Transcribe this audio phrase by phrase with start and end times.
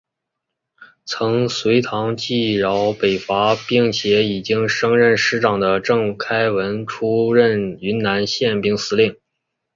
[1.05, 9.15] 曾随唐继尧北伐并且已经升任师长的郑开文出任云南宪兵司令。